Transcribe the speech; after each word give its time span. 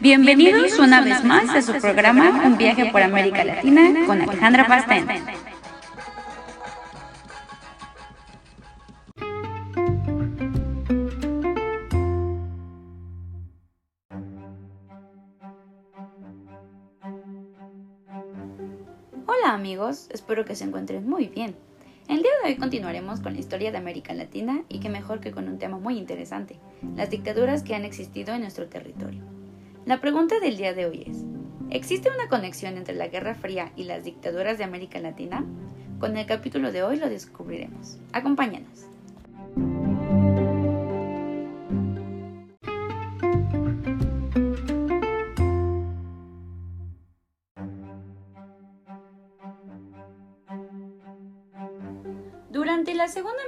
Bienvenidos 0.00 0.78
una 0.80 1.02
vez 1.02 1.22
más 1.24 1.48
a 1.50 1.62
su 1.62 1.72
programa 1.80 2.42
Un 2.44 2.58
viaje 2.58 2.90
por 2.90 3.00
América 3.00 3.44
Latina 3.44 4.06
con 4.06 4.20
Alejandra 4.20 4.66
Pastén. 4.66 5.06
Hola 19.26 19.52
amigos, 19.52 20.08
espero 20.10 20.44
que 20.44 20.56
se 20.56 20.64
encuentren 20.64 21.08
muy 21.08 21.28
bien. 21.28 21.54
El 22.08 22.18
día 22.18 22.30
de 22.42 22.50
hoy 22.50 22.56
continuaremos 22.56 23.20
con 23.20 23.34
la 23.34 23.40
historia 23.40 23.70
de 23.70 23.78
América 23.78 24.12
Latina 24.12 24.64
y 24.68 24.80
que 24.80 24.90
mejor 24.90 25.20
que 25.20 25.30
con 25.30 25.48
un 25.48 25.58
tema 25.58 25.78
muy 25.78 25.96
interesante, 25.96 26.58
las 26.96 27.10
dictaduras 27.10 27.62
que 27.62 27.74
han 27.76 27.84
existido 27.84 28.34
en 28.34 28.42
nuestro 28.42 28.66
territorio. 28.66 29.22
La 29.86 30.00
pregunta 30.00 30.40
del 30.40 30.56
día 30.56 30.72
de 30.72 30.86
hoy 30.86 31.04
es, 31.06 31.26
¿existe 31.68 32.08
una 32.08 32.26
conexión 32.28 32.78
entre 32.78 32.94
la 32.94 33.08
Guerra 33.08 33.34
Fría 33.34 33.70
y 33.76 33.84
las 33.84 34.02
dictaduras 34.02 34.56
de 34.56 34.64
América 34.64 34.98
Latina? 34.98 35.44
Con 36.00 36.16
el 36.16 36.24
capítulo 36.24 36.72
de 36.72 36.82
hoy 36.82 36.96
lo 36.96 37.10
descubriremos. 37.10 37.98
Acompáñanos. 38.14 38.86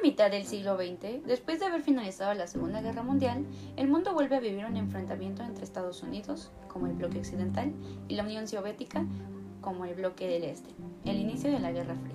Mitad 0.06 0.30
del 0.30 0.46
siglo 0.46 0.77
XX, 0.77 1.27
después 1.27 1.59
de 1.59 1.66
haber 1.66 1.83
finalizado 1.83 2.33
la 2.34 2.47
Segunda 2.47 2.80
Guerra 2.80 3.02
Mundial, 3.02 3.45
el 3.74 3.88
mundo 3.88 4.14
vuelve 4.14 4.37
a 4.37 4.41
vivir 4.41 4.64
un 4.64 4.77
enfrentamiento 4.77 5.42
entre 5.42 5.64
Estados 5.64 6.01
Unidos, 6.05 6.52
como 6.69 6.87
el 6.87 6.92
bloque 6.92 7.19
occidental, 7.19 7.73
y 8.06 8.14
la 8.14 8.23
Unión 8.23 8.47
Soviética, 8.47 9.05
como 9.61 9.84
el 9.84 9.97
bloque 9.97 10.28
del 10.28 10.44
Este, 10.44 10.70
el 11.05 11.16
inicio 11.16 11.50
de 11.50 11.58
la 11.58 11.72
Guerra 11.72 11.97
Fría. 11.97 12.14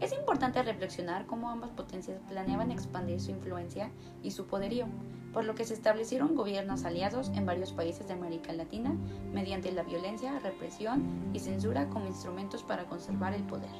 Es 0.00 0.12
importante 0.12 0.64
reflexionar 0.64 1.26
cómo 1.26 1.48
ambas 1.48 1.70
potencias 1.70 2.20
planeaban 2.28 2.72
expandir 2.72 3.20
su 3.20 3.30
influencia 3.30 3.92
y 4.24 4.32
su 4.32 4.48
poderío, 4.48 4.86
por 5.32 5.44
lo 5.44 5.54
que 5.54 5.64
se 5.64 5.74
establecieron 5.74 6.34
gobiernos 6.34 6.84
aliados 6.84 7.28
en 7.36 7.46
varios 7.46 7.72
países 7.72 8.08
de 8.08 8.14
América 8.14 8.52
Latina 8.52 8.96
mediante 9.32 9.70
la 9.70 9.84
violencia, 9.84 10.40
represión 10.40 11.30
y 11.32 11.38
censura 11.38 11.88
como 11.88 12.08
instrumentos 12.08 12.64
para 12.64 12.86
conservar 12.86 13.32
el 13.32 13.44
poder. 13.44 13.70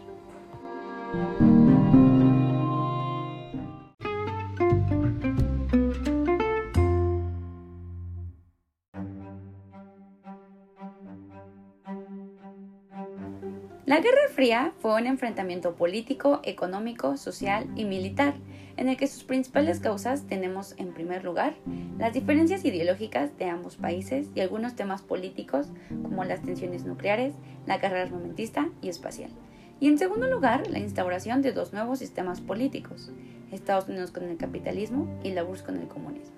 La 13.92 14.00
Guerra 14.00 14.30
Fría 14.34 14.72
fue 14.78 14.94
un 14.94 15.06
enfrentamiento 15.06 15.74
político, 15.74 16.40
económico, 16.44 17.18
social 17.18 17.66
y 17.76 17.84
militar, 17.84 18.32
en 18.78 18.88
el 18.88 18.96
que 18.96 19.06
sus 19.06 19.22
principales 19.22 19.80
causas 19.80 20.26
tenemos 20.26 20.74
en 20.78 20.94
primer 20.94 21.24
lugar 21.24 21.56
las 21.98 22.14
diferencias 22.14 22.64
ideológicas 22.64 23.36
de 23.36 23.50
ambos 23.50 23.76
países 23.76 24.28
y 24.34 24.40
algunos 24.40 24.76
temas 24.76 25.02
políticos 25.02 25.66
como 26.02 26.24
las 26.24 26.40
tensiones 26.40 26.86
nucleares, 26.86 27.34
la 27.66 27.76
guerra 27.76 28.00
armamentista 28.00 28.70
y 28.80 28.88
espacial. 28.88 29.30
Y 29.78 29.88
en 29.88 29.98
segundo 29.98 30.26
lugar, 30.26 30.70
la 30.70 30.78
instauración 30.78 31.42
de 31.42 31.52
dos 31.52 31.74
nuevos 31.74 31.98
sistemas 31.98 32.40
políticos, 32.40 33.12
Estados 33.50 33.90
Unidos 33.90 34.10
con 34.10 34.24
el 34.24 34.38
capitalismo 34.38 35.20
y 35.22 35.32
la 35.32 35.44
URSS 35.44 35.64
con 35.64 35.76
el 35.76 35.88
comunismo. 35.88 36.36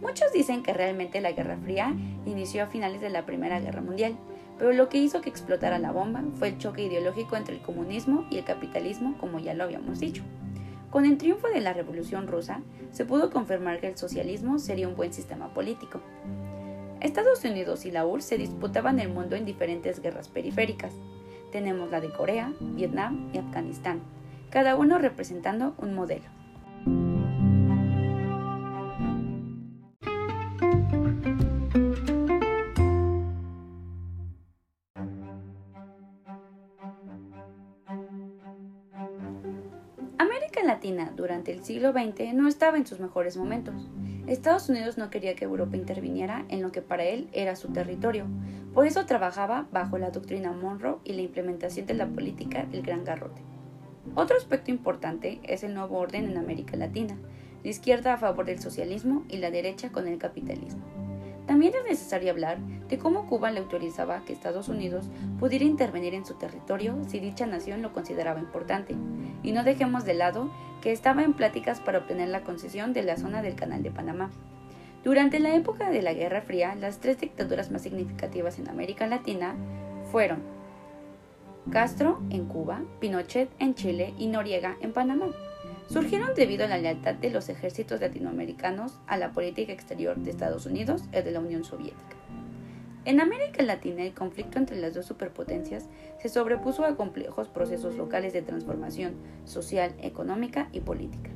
Muchos 0.00 0.32
dicen 0.32 0.62
que 0.62 0.72
realmente 0.72 1.20
la 1.20 1.32
Guerra 1.32 1.58
Fría 1.62 1.94
inició 2.24 2.62
a 2.62 2.68
finales 2.68 3.02
de 3.02 3.10
la 3.10 3.26
Primera 3.26 3.60
Guerra 3.60 3.82
Mundial, 3.82 4.16
pero 4.58 4.72
lo 4.72 4.88
que 4.88 4.98
hizo 4.98 5.20
que 5.20 5.30
explotara 5.30 5.78
la 5.78 5.92
bomba 5.92 6.22
fue 6.38 6.48
el 6.48 6.58
choque 6.58 6.82
ideológico 6.82 7.36
entre 7.36 7.56
el 7.56 7.62
comunismo 7.62 8.26
y 8.30 8.38
el 8.38 8.44
capitalismo, 8.44 9.16
como 9.18 9.38
ya 9.38 9.54
lo 9.54 9.64
habíamos 9.64 10.00
dicho. 10.00 10.22
Con 10.90 11.04
el 11.04 11.18
triunfo 11.18 11.48
de 11.48 11.60
la 11.60 11.72
Revolución 11.72 12.28
Rusa, 12.28 12.60
se 12.92 13.04
pudo 13.04 13.30
confirmar 13.30 13.80
que 13.80 13.88
el 13.88 13.96
socialismo 13.96 14.60
sería 14.60 14.86
un 14.86 14.94
buen 14.94 15.12
sistema 15.12 15.52
político. 15.52 16.00
Estados 17.00 17.44
Unidos 17.44 17.84
y 17.84 17.90
la 17.90 18.06
URSS 18.06 18.24
se 18.24 18.38
disputaban 18.38 19.00
el 19.00 19.08
mundo 19.08 19.34
en 19.34 19.44
diferentes 19.44 20.00
guerras 20.00 20.28
periféricas. 20.28 20.94
Tenemos 21.50 21.90
la 21.90 22.00
de 22.00 22.10
Corea, 22.10 22.52
Vietnam 22.60 23.30
y 23.32 23.38
Afganistán, 23.38 24.00
cada 24.50 24.76
uno 24.76 24.98
representando 24.98 25.74
un 25.78 25.94
modelo. 25.94 26.24
América 40.54 40.74
Latina 40.74 41.12
durante 41.16 41.52
el 41.52 41.64
siglo 41.64 41.92
XX 41.92 42.32
no 42.32 42.46
estaba 42.46 42.76
en 42.76 42.86
sus 42.86 43.00
mejores 43.00 43.36
momentos. 43.36 43.74
Estados 44.28 44.68
Unidos 44.68 44.96
no 44.96 45.10
quería 45.10 45.34
que 45.34 45.44
Europa 45.44 45.76
interviniera 45.76 46.44
en 46.48 46.62
lo 46.62 46.70
que 46.70 46.80
para 46.80 47.02
él 47.02 47.28
era 47.32 47.56
su 47.56 47.72
territorio, 47.72 48.26
por 48.72 48.86
eso 48.86 49.04
trabajaba 49.04 49.66
bajo 49.72 49.98
la 49.98 50.10
doctrina 50.10 50.52
Monroe 50.52 50.98
y 51.02 51.14
la 51.14 51.22
implementación 51.22 51.86
de 51.86 51.94
la 51.94 52.06
política 52.06 52.66
del 52.66 52.82
Gran 52.82 53.02
Garrote. 53.02 53.42
Otro 54.14 54.36
aspecto 54.36 54.70
importante 54.70 55.40
es 55.42 55.64
el 55.64 55.74
nuevo 55.74 55.98
orden 55.98 56.26
en 56.30 56.38
América 56.38 56.76
Latina, 56.76 57.16
la 57.64 57.70
izquierda 57.70 58.14
a 58.14 58.18
favor 58.18 58.46
del 58.46 58.60
socialismo 58.60 59.24
y 59.28 59.38
la 59.38 59.50
derecha 59.50 59.90
con 59.90 60.06
el 60.06 60.18
capitalismo. 60.18 60.84
También 61.46 61.74
es 61.74 61.84
necesario 61.84 62.30
hablar 62.30 62.58
de 62.60 62.98
cómo 62.98 63.26
Cuba 63.26 63.50
le 63.50 63.58
autorizaba 63.58 64.24
que 64.24 64.32
Estados 64.32 64.68
Unidos 64.68 65.10
pudiera 65.40 65.64
intervenir 65.64 66.14
en 66.14 66.24
su 66.24 66.34
territorio 66.34 66.96
si 67.08 67.18
dicha 67.18 67.44
nación 67.44 67.82
lo 67.82 67.92
consideraba 67.92 68.38
importante, 68.38 68.94
y 69.44 69.52
no 69.52 69.62
dejemos 69.62 70.04
de 70.04 70.14
lado 70.14 70.50
que 70.82 70.90
estaba 70.90 71.22
en 71.22 71.34
pláticas 71.34 71.80
para 71.80 71.98
obtener 71.98 72.28
la 72.28 72.40
concesión 72.40 72.92
de 72.92 73.04
la 73.04 73.16
zona 73.16 73.42
del 73.42 73.54
Canal 73.54 73.82
de 73.84 73.92
Panamá. 73.92 74.30
Durante 75.04 75.38
la 75.38 75.54
época 75.54 75.90
de 75.90 76.02
la 76.02 76.14
Guerra 76.14 76.42
Fría, 76.42 76.74
las 76.74 76.98
tres 76.98 77.20
dictaduras 77.20 77.70
más 77.70 77.82
significativas 77.82 78.58
en 78.58 78.68
América 78.68 79.06
Latina 79.06 79.54
fueron 80.10 80.42
Castro 81.70 82.20
en 82.30 82.46
Cuba, 82.46 82.82
Pinochet 83.00 83.48
en 83.58 83.74
Chile 83.74 84.14
y 84.18 84.26
Noriega 84.26 84.76
en 84.80 84.92
Panamá 84.92 85.26
surgieron 85.88 86.34
debido 86.34 86.64
a 86.64 86.68
la 86.68 86.78
lealtad 86.78 87.14
de 87.14 87.30
los 87.30 87.48
ejércitos 87.48 88.00
latinoamericanos 88.00 88.98
a 89.06 89.16
la 89.16 89.32
política 89.32 89.72
exterior 89.72 90.16
de 90.16 90.30
Estados 90.30 90.66
Unidos 90.66 91.02
y 91.12 91.22
de 91.22 91.30
la 91.30 91.40
Unión 91.40 91.64
Soviética. 91.64 92.16
En 93.06 93.20
América 93.20 93.62
Latina 93.62 94.02
el 94.02 94.14
conflicto 94.14 94.58
entre 94.58 94.80
las 94.80 94.94
dos 94.94 95.04
superpotencias 95.04 95.88
se 96.22 96.30
sobrepuso 96.30 96.86
a 96.86 96.96
complejos 96.96 97.48
procesos 97.48 97.96
locales 97.96 98.32
de 98.32 98.40
transformación 98.40 99.14
social, 99.44 99.94
económica 100.00 100.68
y 100.72 100.80
política. 100.80 101.30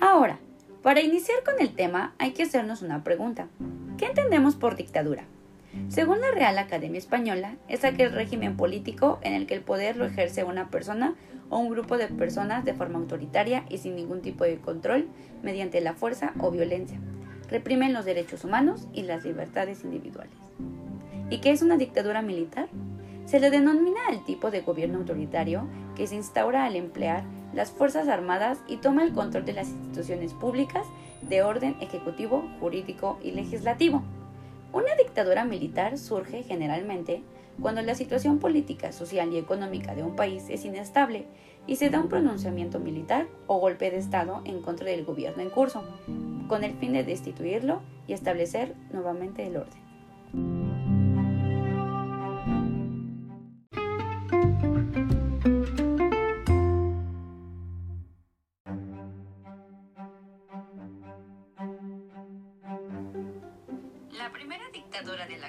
Ahora, 0.00 0.40
para 0.82 1.00
iniciar 1.00 1.44
con 1.44 1.60
el 1.60 1.74
tema 1.74 2.14
hay 2.18 2.32
que 2.32 2.42
hacernos 2.42 2.82
una 2.82 3.04
pregunta. 3.04 3.46
¿Qué 3.98 4.06
entendemos 4.06 4.56
por 4.56 4.74
dictadura? 4.74 5.24
Según 5.88 6.20
la 6.20 6.30
Real 6.32 6.58
Academia 6.58 6.98
Española, 6.98 7.56
es 7.68 7.84
aquel 7.84 8.12
régimen 8.12 8.56
político 8.56 9.18
en 9.22 9.32
el 9.32 9.46
que 9.46 9.54
el 9.54 9.62
poder 9.62 9.96
lo 9.96 10.04
ejerce 10.04 10.44
una 10.44 10.68
persona 10.68 11.14
o 11.48 11.58
un 11.58 11.70
grupo 11.70 11.96
de 11.96 12.08
personas 12.08 12.64
de 12.64 12.74
forma 12.74 12.98
autoritaria 12.98 13.64
y 13.68 13.78
sin 13.78 13.96
ningún 13.96 14.20
tipo 14.20 14.44
de 14.44 14.58
control 14.58 15.06
mediante 15.42 15.80
la 15.80 15.94
fuerza 15.94 16.32
o 16.40 16.50
violencia. 16.50 16.98
Reprimen 17.48 17.92
los 17.92 18.04
derechos 18.04 18.44
humanos 18.44 18.88
y 18.92 19.02
las 19.02 19.24
libertades 19.24 19.84
individuales. 19.84 20.34
¿Y 21.30 21.38
qué 21.38 21.50
es 21.52 21.62
una 21.62 21.76
dictadura 21.76 22.22
militar? 22.22 22.68
Se 23.24 23.40
le 23.40 23.50
denomina 23.50 24.00
el 24.10 24.24
tipo 24.24 24.50
de 24.50 24.60
gobierno 24.60 24.98
autoritario 24.98 25.68
que 25.96 26.06
se 26.06 26.14
instaura 26.14 26.64
al 26.64 26.76
emplear 26.76 27.24
las 27.52 27.70
Fuerzas 27.70 28.08
Armadas 28.08 28.58
y 28.68 28.76
toma 28.76 29.02
el 29.02 29.12
control 29.12 29.44
de 29.44 29.52
las 29.52 29.68
instituciones 29.68 30.32
públicas 30.34 30.86
de 31.22 31.42
orden 31.42 31.76
ejecutivo, 31.80 32.48
jurídico 32.60 33.18
y 33.22 33.32
legislativo. 33.32 34.02
Una 34.76 34.94
dictadura 34.94 35.46
militar 35.46 35.96
surge 35.96 36.42
generalmente 36.42 37.22
cuando 37.62 37.80
la 37.80 37.94
situación 37.94 38.38
política, 38.38 38.92
social 38.92 39.32
y 39.32 39.38
económica 39.38 39.94
de 39.94 40.02
un 40.02 40.16
país 40.16 40.50
es 40.50 40.66
inestable 40.66 41.24
y 41.66 41.76
se 41.76 41.88
da 41.88 41.98
un 41.98 42.10
pronunciamiento 42.10 42.78
militar 42.78 43.26
o 43.46 43.58
golpe 43.58 43.90
de 43.90 43.96
Estado 43.96 44.42
en 44.44 44.60
contra 44.60 44.90
del 44.90 45.06
gobierno 45.06 45.42
en 45.42 45.48
curso, 45.48 45.82
con 46.46 46.62
el 46.62 46.74
fin 46.74 46.92
de 46.92 47.04
destituirlo 47.04 47.80
y 48.06 48.12
establecer 48.12 48.74
nuevamente 48.92 49.46
el 49.46 49.56
orden. 49.56 49.85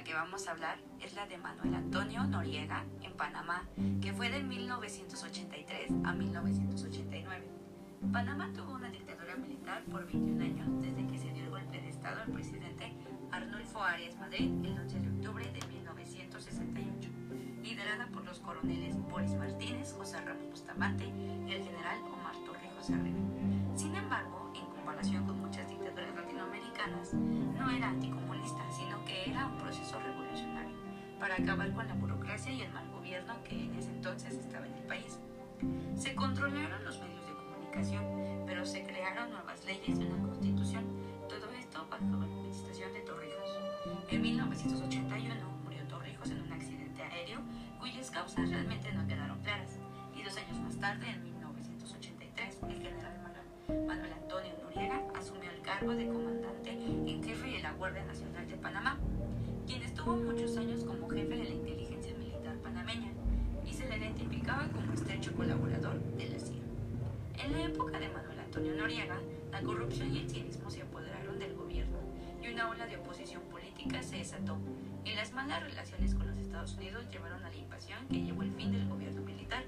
Que 0.08 0.14
vamos 0.14 0.48
a 0.48 0.52
hablar 0.52 0.78
es 1.02 1.14
la 1.16 1.28
de 1.28 1.38
Manuel 1.38 1.76
Antonio 1.76 2.24
Noriega 2.24 2.86
en 3.02 3.12
Panamá, 3.18 3.68
que 4.02 4.14
fue 4.14 4.30
de 4.30 4.42
1983 4.42 5.92
a 6.06 6.14
1989. 6.14 7.46
Panamá 8.14 8.50
tuvo 8.56 8.76
una 8.76 8.90
dictadura 8.90 9.36
militar 9.36 9.84
por 9.92 10.06
21 10.06 10.46
años 10.46 10.82
desde 10.82 11.06
que 11.08 11.18
se 11.18 11.30
dio 11.34 11.44
el 11.44 11.50
golpe 11.50 11.82
de 11.82 11.90
Estado 11.90 12.22
al 12.22 12.32
presidente 12.32 12.94
Arnulfo 13.34 13.84
Arias 13.84 14.16
Madrid 14.16 14.50
el 14.64 14.80
11 14.80 14.98
de 14.98 15.10
octubre 15.10 15.44
de 15.44 15.68
1968, 15.68 17.10
liderada 17.62 18.08
por 18.08 18.24
los 18.24 18.40
coroneles 18.40 18.96
Boris 19.10 19.34
Martínez, 19.34 19.92
José 19.92 20.22
Ramos 20.22 20.50
Bustamante 20.50 21.04
y 21.04 21.52
el 21.52 21.66
general 21.66 22.00
Omar 22.14 22.36
Torrijos 22.46 22.90
Herrera. 22.90 23.20
Sin 23.76 23.94
embargo, 23.94 24.54
en 24.56 24.68
comparación 24.68 25.28
con 25.28 25.42
muchas 25.42 25.68
dictaduras 25.68 26.16
latinoamericanas, 26.16 27.14
no 27.14 27.70
era 27.72 27.90
anticomunista, 27.90 28.27
sino 28.72 29.04
que 29.06 29.30
era 29.30 29.48
un 29.48 29.58
proceso 29.58 30.00
revolucionario 30.00 30.76
para 31.20 31.36
acabar 31.36 31.74
con 31.74 31.88
la 31.88 31.96
burocracia 31.96 32.52
y 32.52 32.62
el 32.62 32.72
mal 32.72 32.90
gobierno 32.92 33.34
que 33.44 33.64
en 33.66 33.76
ese 33.76 33.90
entonces 33.90 34.34
estaba 34.36 34.66
en 34.68 34.74
el 34.74 34.84
país. 34.84 35.20
Se 35.96 36.16
controlaron 36.16 36.84
los 36.86 37.00
medios 37.00 37.26
de 37.26 37.34
comunicación, 37.34 38.04
pero 38.46 38.66
se 38.66 38.84
crearon 38.84 39.32
nuevas 39.32 39.66
leyes 39.66 40.00
y 40.00 40.04
una 40.04 40.22
constitución, 40.22 40.86
todo 41.28 41.52
esto 41.52 41.88
bajo 41.90 42.06
la 42.06 42.26
administración 42.26 42.94
de 42.94 43.02
Torrijos. 43.02 43.60
En 44.10 44.22
1981 44.22 45.36
murió 45.64 45.84
Torrijos 45.88 46.30
en 46.30 46.42
un 46.42 46.54
accidente 46.54 47.02
aéreo 47.02 47.42
cuyas 47.80 48.12
causas 48.12 48.50
realmente 48.50 48.92
no 48.94 49.08
quedaron 49.08 49.42
claras, 49.42 49.80
y 50.16 50.24
dos 50.24 50.38
años 50.38 50.60
más 50.60 50.78
tarde, 50.78 51.10
en 51.10 51.24
1983, 51.24 52.60
el 52.70 52.82
general 52.82 53.17
Manuel 53.68 54.14
Antonio 54.14 54.54
Noriega 54.64 55.04
asumió 55.14 55.52
el 55.52 55.62
cargo 55.62 55.94
de 55.94 56.08
comandante 56.08 56.72
en 56.72 57.22
jefe 57.22 57.48
de 57.50 57.60
la 57.60 57.74
Guardia 57.74 58.06
Nacional 58.06 58.48
de 58.48 58.56
Panamá, 58.56 58.98
quien 59.66 59.82
estuvo 59.84 60.16
muchos 60.16 60.56
años 60.56 60.86
como 60.86 61.10
jefe 61.10 61.36
de 61.36 61.44
la 61.44 61.50
inteligencia 61.50 62.14
militar 62.18 62.56
panameña 62.60 63.12
y 63.66 63.74
se 63.74 63.90
le 63.90 63.98
identificaba 63.98 64.70
como 64.70 64.94
estrecho 64.94 65.34
colaborador 65.36 66.00
de 66.00 66.30
la 66.30 66.40
CIA. 66.40 66.64
En 67.44 67.52
la 67.52 67.64
época 67.66 68.00
de 68.00 68.08
Manuel 68.08 68.40
Antonio 68.40 68.74
Noriega, 68.76 69.20
la 69.52 69.62
corrupción 69.62 70.16
y 70.16 70.20
el 70.20 70.30
cinismo 70.30 70.70
se 70.70 70.84
apoderaron 70.84 71.38
del 71.38 71.54
gobierno 71.56 71.98
y 72.42 72.48
una 72.50 72.70
ola 72.70 72.86
de 72.86 72.96
oposición 72.98 73.42
política 73.52 74.02
se 74.02 74.18
desató, 74.18 74.58
y 75.04 75.14
las 75.14 75.34
malas 75.34 75.64
relaciones 75.64 76.16
con 76.16 76.28
los 76.28 76.38
Estados 76.38 76.76
Unidos 76.76 77.06
llevaron 77.12 77.44
a 77.44 77.50
la 77.50 77.56
invasión 77.56 78.08
que 78.08 78.22
llevó 78.22 78.44
el 78.44 78.52
fin 78.52 78.72
del 78.72 78.88
gobierno 78.88 79.22
militar. 79.22 79.64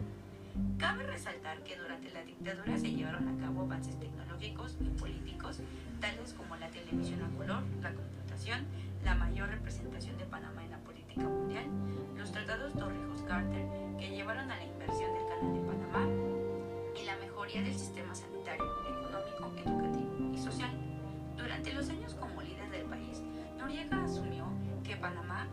Cabe 0.77 1.03
resaltar 1.03 1.63
que 1.63 1.77
durante 1.77 2.09
la 2.11 2.23
dictadura 2.23 2.77
se 2.77 2.91
llevaron 2.91 3.27
a 3.27 3.37
cabo 3.45 3.61
avances 3.61 3.99
tecnológicos 3.99 4.77
y 4.79 4.89
políticos, 4.99 5.59
tales 5.99 6.33
como 6.33 6.55
la 6.55 6.69
televisión 6.69 7.21
a 7.23 7.29
color, 7.37 7.63
la 7.81 7.93
computación, 7.93 8.65
la 9.03 9.15
mayor 9.15 9.49
representación 9.49 10.17
de 10.17 10.25
Panamá 10.25 10.63
en 10.63 10.71
la 10.71 10.77
política 10.79 11.23
mundial, 11.23 11.65
los 12.17 12.31
tratados 12.31 12.73
Torrijos-Carter, 12.73 13.65
que 13.97 14.09
llevaron 14.09 14.49
a 14.49 14.57
la 14.57 14.63
inversión 14.63 15.13
del 15.13 15.27
canal 15.27 15.53
de 15.53 15.59
Panamá, 15.61 16.07
y 16.99 17.05
la 17.05 17.15
mejoría 17.17 17.61
del 17.61 17.73
sistema 17.75 18.13
sanitario, 18.13 18.65
económico, 18.87 19.51
educativo 19.65 20.33
y 20.33 20.37
social. 20.37 20.71
Durante 21.37 21.73
los 21.73 21.89
años 21.89 22.13
como 22.15 22.41
líder 22.41 22.69
del 22.71 22.85
país, 22.85 23.21
Noriega 23.57 24.03
asumió 24.03 24.45
que 24.83 24.97
Panamá 24.97 25.47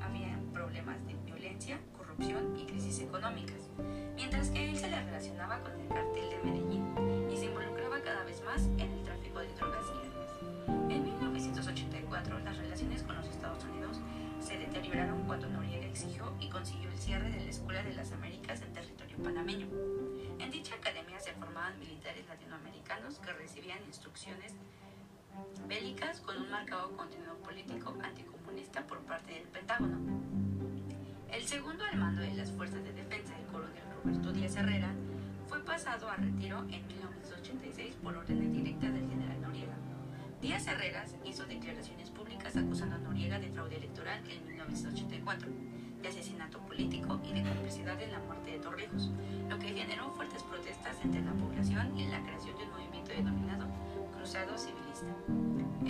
había 0.00 0.38
problemas 0.52 1.04
de 1.06 1.14
violencia, 1.24 1.78
corrupción 2.22 2.56
y 2.56 2.64
crisis 2.66 3.00
económicas, 3.00 3.68
mientras 4.14 4.50
que 4.50 4.70
él 4.70 4.78
se 4.78 4.88
le 4.88 5.02
relacionaba 5.02 5.60
con 5.60 5.72
el 5.80 5.88
cartel 5.88 6.30
de 6.30 6.38
Medellín 6.44 7.30
y 7.32 7.36
se 7.36 7.46
involucraba 7.46 8.00
cada 8.00 8.22
vez 8.24 8.42
más 8.44 8.62
en 8.62 8.90
el 8.92 9.02
tráfico 9.02 9.40
de 9.40 9.52
drogas 9.54 9.86
y 9.88 10.06
armas. 10.06 10.92
En 10.92 11.02
1984, 11.02 12.38
las 12.40 12.56
relaciones 12.56 13.02
con 13.02 13.16
los 13.16 13.26
Estados 13.26 13.64
Unidos 13.64 14.00
se 14.38 14.56
deterioraron 14.56 15.24
cuando 15.26 15.48
Noriega 15.48 15.86
exigió 15.86 16.32
y 16.38 16.48
consiguió 16.48 16.90
el 16.90 16.98
cierre 16.98 17.30
de 17.30 17.40
la 17.40 17.50
Escuela 17.50 17.82
de 17.82 17.94
las 17.94 18.12
Américas 18.12 18.62
en 18.62 18.72
territorio 18.72 19.16
panameño. 19.18 19.66
En 20.38 20.50
dicha 20.50 20.76
academia 20.76 21.18
se 21.18 21.32
formaban 21.32 21.78
militares 21.80 22.24
latinoamericanos 22.28 23.18
que 23.18 23.32
recibían 23.32 23.82
instrucciones 23.84 24.54
bélicas 25.66 26.20
con 26.20 26.36
un 26.36 26.50
marcado 26.50 26.96
contenido 26.96 27.34
político 27.38 27.96
anticomunista 28.00 28.86
por 28.86 29.00
parte 29.00 29.32
del 29.32 29.48
Pentágono. 29.48 30.51
El 31.42 31.48
segundo 31.48 31.82
al 31.84 31.98
mando 31.98 32.22
de 32.22 32.34
las 32.34 32.52
Fuerzas 32.52 32.84
de 32.84 32.92
Defensa, 32.92 33.36
el 33.36 33.46
coronel 33.46 33.82
Roberto 34.04 34.32
Díaz 34.32 34.54
Herrera, 34.54 34.94
fue 35.48 35.58
pasado 35.64 36.08
a 36.08 36.14
retiro 36.14 36.60
en 36.70 36.86
1986 36.86 37.96
por 38.00 38.16
órdenes 38.16 38.52
directas 38.52 38.94
del 38.94 39.08
general 39.08 39.42
Noriega. 39.42 39.74
Díaz 40.40 40.68
Herrera 40.68 41.04
hizo 41.24 41.44
declaraciones 41.44 42.10
públicas 42.10 42.56
acusando 42.56 42.94
a 42.94 42.98
Noriega 43.00 43.40
de 43.40 43.50
fraude 43.50 43.74
electoral 43.74 44.22
en 44.30 44.46
1984, 44.46 45.48
de 46.00 46.08
asesinato 46.08 46.60
político 46.60 47.20
y 47.24 47.32
de 47.32 47.42
complicidad 47.42 48.00
en 48.00 48.12
la 48.12 48.20
muerte 48.20 48.52
de 48.52 48.58
Torrijos, 48.60 49.10
lo 49.50 49.58
que 49.58 49.74
generó 49.74 50.12
fuertes 50.12 50.44
protestas 50.44 50.96
entre 51.02 51.22
la 51.22 51.32
población 51.32 51.98
y 51.98 52.06
la 52.06 52.22
creación 52.22 52.56
de 52.56 52.62
un 52.62 52.70
movimiento 52.70 53.10
denominado 53.10 53.66
Cruzado 54.14 54.56
Civilista. 54.56 55.10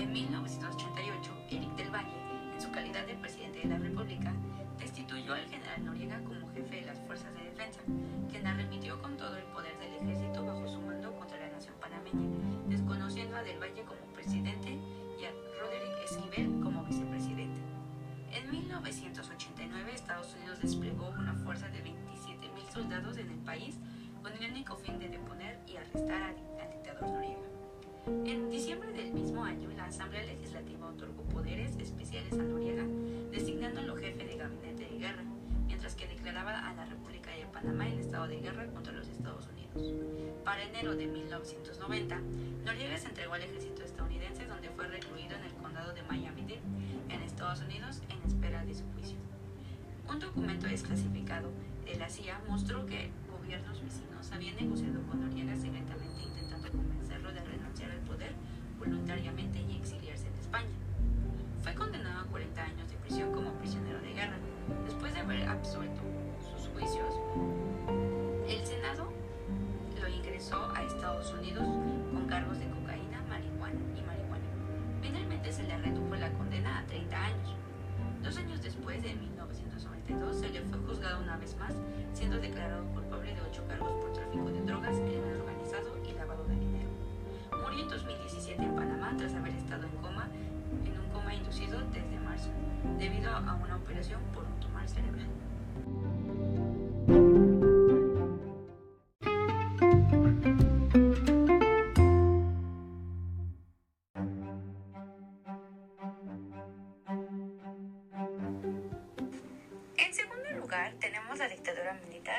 En 0.02 0.12
1988, 0.14 1.46
Eric 1.50 1.76
del 1.76 1.90
Valle, 1.90 2.54
en 2.54 2.60
su 2.62 2.72
calidad 2.72 3.06
de 3.06 3.16
presidente 3.16 3.58
de 3.58 3.66
la 3.66 3.76
República, 3.76 4.32
Noriega 5.82 6.22
como 6.24 6.48
jefe 6.52 6.76
de 6.76 6.82
las 6.82 6.98
fuerzas 7.00 7.32
de 7.34 7.44
defensa, 7.44 7.80
quien 8.30 8.46
arremitió 8.46 9.00
con 9.00 9.16
todo 9.16 9.36
el 9.36 9.44
poder 9.44 9.76
del 9.78 9.94
ejército 9.94 10.44
bajo 10.44 10.66
su 10.68 10.80
mando 10.80 11.14
contra 11.16 11.38
la 11.38 11.48
nación 11.50 11.74
panameña, 11.80 12.28
desconociendo 12.68 13.36
a 13.36 13.42
Del 13.42 13.60
Valle 13.60 13.82
como 13.84 14.00
presidente 14.14 14.78
y 15.20 15.24
a 15.24 15.32
Roderick 15.60 16.04
Esquivel 16.04 16.60
como 16.62 16.84
vicepresidente. 16.84 17.60
En 18.32 18.50
1989, 18.50 19.92
Estados 19.94 20.34
Unidos 20.34 20.60
desplegó 20.60 21.10
una 21.18 21.34
fuerza 21.34 21.68
de 21.68 21.84
27.000 21.84 22.72
soldados 22.72 23.18
en 23.18 23.30
el 23.30 23.38
país 23.40 23.78
con 24.22 24.32
el 24.32 24.50
único 24.50 24.76
fin 24.76 24.98
de 24.98 25.08
deponer 25.08 25.58
y 25.66 25.76
arrestar 25.76 26.22
al, 26.22 26.36
dictador 26.70 27.10
Noriega. 27.10 27.52
En 28.24 28.50
diciembre 28.50 28.92
del 28.92 29.12
mismo 29.12 29.44
año, 29.44 29.68
la 29.76 29.84
Asamblea 29.84 30.24
Legislativa 30.24 30.88
otorgó 30.88 31.22
poderes 31.24 31.76
especiales 31.76 32.32
a 32.32 32.42
Noriega, 32.42 32.84
designándolo 33.30 33.96
jefe 33.96 34.24
de 34.24 34.36
gabinete 34.36 34.84
de 34.84 34.98
guerra, 34.98 35.24
mientras 35.82 36.00
que 36.00 36.14
declaraba 36.14 36.68
a 36.68 36.72
la 36.74 36.84
República 36.84 37.32
de 37.32 37.44
Panamá 37.46 37.88
el 37.88 37.98
estado 37.98 38.28
de 38.28 38.38
guerra 38.38 38.68
contra 38.68 38.92
los 38.92 39.08
Estados 39.08 39.48
Unidos. 39.48 39.92
Para 40.44 40.62
enero 40.62 40.94
de 40.94 41.08
1990, 41.08 42.20
Noriega 42.64 42.96
se 42.98 43.08
entregó 43.08 43.34
al 43.34 43.42
ejército 43.42 43.82
estadounidense 43.82 44.46
donde 44.46 44.70
fue 44.70 44.86
recluido 44.86 45.34
en 45.34 45.42
el 45.42 45.52
condado 45.54 45.92
de 45.92 46.04
Miami-Dade, 46.04 46.60
en 47.08 47.22
Estados 47.22 47.62
Unidos, 47.62 48.00
en 48.10 48.22
espera 48.22 48.64
de 48.64 48.74
su 48.74 48.84
juicio. 48.92 49.16
Un 50.08 50.20
documento 50.20 50.68
desclasificado 50.68 51.50
de 51.84 51.96
la 51.96 52.08
CIA 52.08 52.40
mostró 52.48 52.86
que 52.86 53.10
gobiernos 53.28 53.82
vecinos 53.82 54.30
habían 54.30 54.54
negociado 54.54 55.02
con 55.08 55.20
Noriega 55.20 55.56
secretamente 55.56 56.22
intentando 56.22 56.70
convencerlo 56.70 57.32
de 57.32 57.40
renunciar 57.40 57.90
al 57.90 58.02
poder 58.02 58.34
voluntariamente 58.78 59.60
y 59.60 59.78
exiliarse 59.78 60.28
en 60.28 60.38
España. 60.38 60.76
Fue 61.60 61.74
condenado 61.74 62.20
a 62.20 62.26
40 62.26 62.62
años 62.62 62.88
de 62.88 62.96
prisión 62.98 63.32
como 63.32 63.52
prisionero 63.54 64.00
de 64.00 64.12
guerra. 64.12 64.38
Después 64.84 65.14
de 65.14 65.20
haber 65.20 65.48
absuelto 65.48 66.00
sus 66.40 66.68
juicios, 66.68 67.14
el 68.48 68.64
Senado 68.66 69.12
lo 70.00 70.08
ingresó 70.08 70.70
a 70.74 70.82
Estados 70.82 71.32
Unidos 71.32 71.64
con 72.12 72.26
cargos 72.26 72.58
de 72.58 72.68
cocaína, 72.68 73.22
marihuana 73.28 73.80
y 73.96 74.02
marihuana. 74.02 74.44
Finalmente 75.00 75.52
se 75.52 75.62
le 75.64 75.78
redujo 75.78 76.14
la 76.16 76.30
condena 76.32 76.78
a 76.78 76.86
30 76.86 77.24
años. 77.24 77.56
Dos 78.22 78.36
años 78.36 78.62
después, 78.62 79.02
en 79.04 79.20
1992, 79.20 80.36
se 80.36 80.48
le 80.48 80.62
fue 80.62 80.78
juzgado 80.78 81.22
una 81.22 81.36
vez 81.38 81.56
más, 81.56 81.74
siendo 82.12 82.38
declarado 82.38 82.84
culpable 82.94 83.34
de 83.34 83.40
ocho 83.40 83.64
cargos 83.66 83.92
por 84.00 84.12
tráfico 84.12 84.44
de 84.50 84.60
drogas, 84.62 84.96
crimen 84.96 85.40
organizado 85.40 85.98
y 86.08 86.12
lavado 86.12 86.44
de 86.44 86.54
dinero. 86.54 86.88
Murió 87.62 87.82
en 87.82 87.88
2017 87.88 88.62
en 88.62 88.76
Panamá 88.76 89.14
tras 89.16 89.34
haber 89.34 89.54
estado 89.54 89.84
en 89.84 89.96
coma, 89.96 90.28
en 90.84 91.00
un 91.00 91.08
coma 91.12 91.34
inducido 91.34 91.80
desde 91.92 92.20
marzo, 92.20 92.50
debido 92.98 93.30
a 93.30 93.54
una 93.54 93.76
operación 93.76 94.20
por 94.34 94.44
un 94.82 95.51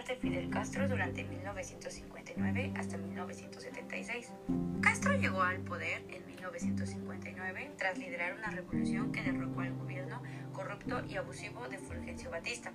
de 0.08 0.16
Fidel 0.18 0.50
Castro 0.50 0.88
durante 0.90 1.24
1959 1.24 2.74
hasta 2.76 2.98
1976. 2.98 4.34
Castro 4.82 5.14
llegó 5.18 5.42
al 5.42 5.60
poder 5.60 6.04
en 6.10 6.26
1959 6.26 7.72
tras 7.78 7.98
liderar 7.98 8.36
una 8.36 8.50
revolución 8.50 9.12
que 9.12 9.22
derrocó 9.24 9.62
al 9.62 9.74
gobierno 9.74 10.22
corrupto 10.52 11.04
y 11.06 11.16
abusivo 11.16 11.68
de 11.70 11.78
Fulgencio 11.78 12.30
Batista. 12.30 12.74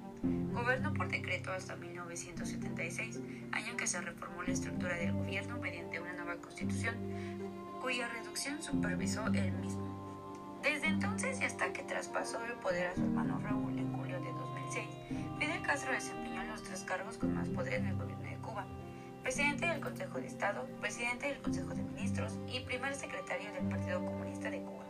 Gobernó 0.52 0.94
por 0.94 1.08
decreto 1.08 1.52
hasta 1.52 1.76
1976, 1.76 3.20
año 3.52 3.70
en 3.70 3.76
que 3.76 3.86
se 3.86 4.00
reformó 4.00 4.42
la 4.42 4.52
estructura 4.52 4.96
del 4.96 5.12
gobierno 5.12 5.58
mediante 5.58 6.00
una 6.00 6.14
nueva 6.14 6.36
constitución, 6.36 6.94
cuya 7.82 8.08
reducción 8.08 8.62
supervisó 8.62 9.26
él 9.26 9.52
mismo. 9.52 10.60
Desde 10.62 10.88
entonces 10.88 11.40
y 11.40 11.44
hasta 11.44 11.72
que 11.72 11.82
traspasó 11.82 12.42
el 12.44 12.54
poder 12.54 12.88
a 12.88 12.94
su 12.94 13.02
hermano 13.02 13.38
Raúl 13.38 13.78
Castro 15.68 15.92
desempeñó 15.92 16.42
los 16.44 16.62
tres 16.62 16.82
cargos 16.84 17.18
con 17.18 17.34
más 17.34 17.46
poder 17.50 17.74
en 17.74 17.88
el 17.88 17.94
gobierno 17.94 18.24
de 18.24 18.36
Cuba. 18.36 18.66
Presidente 19.22 19.66
del 19.66 19.80
Consejo 19.80 20.18
de 20.18 20.26
Estado, 20.26 20.66
presidente 20.80 21.28
del 21.28 21.42
Consejo 21.42 21.74
de 21.74 21.82
Ministros 21.82 22.38
y 22.48 22.60
primer 22.60 22.94
secretario 22.94 23.52
del 23.52 23.68
Partido 23.68 24.02
Comunista 24.02 24.50
de 24.50 24.62
Cuba. 24.62 24.86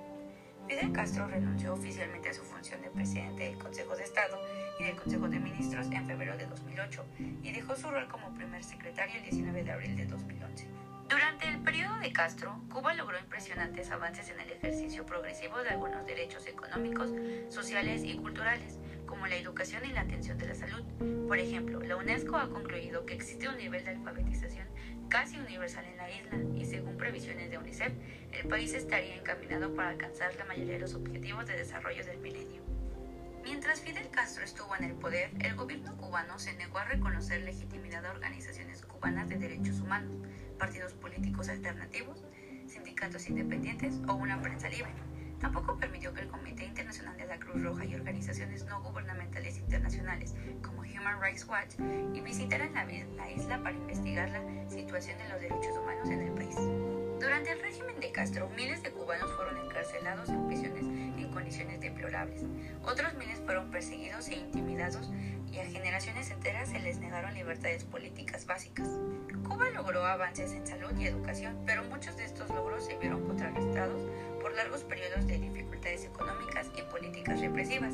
Fidel 0.69 0.93
Castro 0.93 1.27
renunció 1.27 1.73
oficialmente 1.75 2.29
a 2.29 2.33
su 2.33 2.43
función 2.45 2.81
de 2.81 2.91
presidente 2.91 3.43
del 3.43 3.59
Consejo 3.59 3.97
de 3.97 4.05
Estado 4.05 4.39
y 4.79 4.85
del 4.85 4.95
Consejo 4.95 5.29
de 5.29 5.41
Ministros 5.41 5.91
en 5.91 6.07
febrero 6.07 6.37
de 6.37 6.47
2008 6.47 7.05
y 7.43 7.51
dejó 7.51 7.75
su 7.75 7.91
rol 7.91 8.07
como 8.07 8.33
primer 8.35 8.63
secretario 8.63 9.17
el 9.17 9.23
19 9.25 9.65
de 9.65 9.73
abril 9.73 9.97
de 9.97 10.07
2011. 10.07 10.69
Durante 11.09 11.49
el 11.49 11.59
periodo 11.59 11.99
de 11.99 12.13
Castro, 12.13 12.61
Cuba 12.73 12.95
logró 12.95 13.19
impresionantes 13.19 13.91
avances 13.91 14.29
en 14.31 14.39
el 14.39 14.51
ejercicio 14.53 15.05
progresivo 15.05 15.59
de 15.59 15.71
algunos 15.71 16.07
derechos 16.07 16.47
económicos, 16.47 17.11
sociales 17.49 18.05
y 18.05 18.15
culturales, 18.17 18.79
como 19.09 19.27
la 19.27 19.35
educación 19.35 19.85
y 19.85 19.93
la 19.93 20.03
atención 20.03 20.39
de 20.39 20.47
la 20.47 20.55
salud. 20.55 20.85
Por 21.27 21.39
ejemplo, 21.39 21.81
la 21.81 21.97
UNESCO 21.97 22.37
ha 22.37 22.49
concluido 22.49 23.05
que 23.05 23.15
existe 23.15 23.49
un 23.49 23.57
nivel 23.57 23.85
de 23.85 23.91
alfabetización 23.91 24.69
casi 25.09 25.39
universal 25.39 25.85
en 25.87 25.97
la 25.97 26.11
isla 26.11 26.39
y 26.55 26.65
según 26.65 26.97
previsiones 26.97 27.51
de 27.51 27.59
UNICEF, 27.59 27.93
el 28.33 28.47
país 28.47 28.75
estaría 28.75 29.17
encaminado 29.17 29.75
para 29.75 29.89
alcanzar 29.89 30.35
la 30.37 30.45
mayoría 30.45 30.75
de 30.75 30.81
los 30.81 30.95
objetivos 30.95 31.47
de 31.47 31.57
desarrollo 31.57 32.05
del 32.05 32.19
milenio. 32.19 32.63
Mientras 33.43 33.81
Fidel 33.81 34.11
Castro 34.11 34.45
estuvo 34.45 34.77
en 34.77 34.85
el 34.85 34.95
poder, 34.95 35.31
el 35.41 35.55
gobierno 35.55 35.97
cubano 35.97 36.39
se 36.39 36.53
negó 36.55 36.79
a 36.79 36.85
reconocer 36.85 37.41
legitimidad 37.43 38.05
a 38.05 38.11
organizaciones 38.11 38.83
cubanas 38.83 39.29
de 39.29 39.39
derechos 39.39 39.81
humanos, 39.81 40.13
partidos 40.59 40.93
políticos 40.93 41.49
alternativos, 41.49 42.25
sindicatos 42.67 43.29
independientes 43.29 44.01
o 44.07 44.15
una 44.15 44.41
prensa 44.43 44.69
libre. 44.69 45.08
Tampoco 45.41 45.77
permitió 45.77 46.13
que 46.13 46.23
el 46.23 46.29
Comité 46.29 46.65
Internacional 46.65 47.17
de 47.17 47.27
la 47.27 47.39
Cruz 47.39 47.63
Roja 47.63 47.85
y 47.85 47.95
organizaciones 47.95 48.65
no 48.65 48.83
gubernamentales 48.83 49.59
internacionales 49.59 50.35
como 50.63 50.83
Human 50.83 51.21
Rights 51.21 51.47
Watch 51.47 51.75
y 52.13 52.21
visitaran 52.21 52.75
la, 52.75 52.85
la 52.85 53.31
isla 53.31 53.63
para 53.63 53.77
investigar 53.77 54.29
la 54.31 54.43
situación 54.69 55.19
de 55.19 55.29
los 55.29 55.41
derechos 55.41 55.79
humanos 55.79 56.09
en 56.09 56.23
el 56.23 56.33
país. 56.33 56.57
Durante 57.21 57.53
el 57.53 57.61
régimen 57.61 58.01
de 58.01 58.13
Castro, 58.13 58.49
miles 58.57 58.83
de 58.83 58.91
cubanos 58.91 59.31
fueron 59.33 59.59
encarcelados 59.59 60.29
en 60.29 60.47
prisiones 60.47 60.85
en 60.85 61.31
condiciones 61.31 61.81
deplorables. 61.81 62.43
Otros 62.85 63.15
miles 63.15 63.41
fueron 63.45 63.71
perseguidos 63.71 64.29
e 64.29 64.37
intimidados 64.37 65.11
y 65.53 65.59
a 65.59 65.65
generaciones 65.65 66.31
enteras 66.31 66.69
se 66.69 66.79
les 66.79 66.99
negaron 66.99 67.35
libertades 67.35 67.85
políticas 67.85 68.47
básicas. 68.47 68.89
Cuba 69.49 69.71
logró 69.71 70.05
avances 70.05 70.53
en 70.53 70.67
salud 70.67 70.97
y 70.99 71.07
educación, 71.07 71.57
pero 71.67 71.85
muchos 71.85 72.17
de 72.17 72.25
estos 72.25 72.51
logros 72.51 72.85
se 72.85 72.97
vieron 72.99 73.27
contrarrestados 73.27 74.01
por 74.49 74.57
largos 74.57 74.83
periodos 74.85 75.27
de 75.27 75.39
dificultades 75.39 76.07
económicas 76.07 76.71
y 76.75 76.81
políticas 76.91 77.39
represivas. 77.39 77.93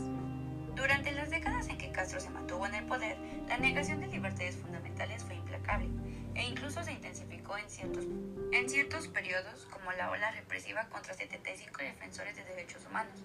Durante 0.76 1.10
las 1.10 1.28
décadas 1.28 1.66
en 1.66 1.78
que 1.78 1.90
Castro 1.90 2.20
se 2.20 2.30
mantuvo 2.30 2.64
en 2.66 2.76
el 2.76 2.84
poder, 2.84 3.16
la 3.48 3.58
negación 3.58 3.98
de 3.98 4.06
libertades 4.06 4.54
fundamentales 4.58 5.24
fue 5.24 5.34
implacable 5.34 5.88
e 6.36 6.44
incluso 6.44 6.84
se 6.84 6.92
intensificó 6.92 7.58
en 7.58 7.68
ciertos, 7.68 8.04
en 8.52 8.68
ciertos 8.70 9.08
periodos 9.08 9.66
como 9.72 9.90
la 9.92 10.12
ola 10.12 10.30
represiva 10.30 10.86
contra 10.90 11.14
75 11.14 11.82
defensores 11.82 12.36
de 12.36 12.44
derechos 12.44 12.86
humanos, 12.86 13.24